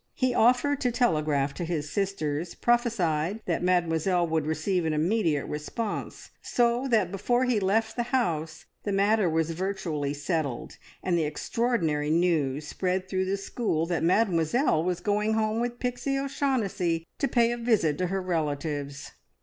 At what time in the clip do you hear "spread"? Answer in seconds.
12.67-13.07